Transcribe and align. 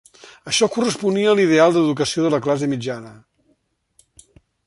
Això 0.51 0.67
corresponia 0.75 1.33
a 1.33 1.39
l'ideal 1.39 1.75
d'educació 1.75 2.25
de 2.27 2.33
la 2.37 2.41
classe 2.47 2.71
mitjana. 2.73 3.13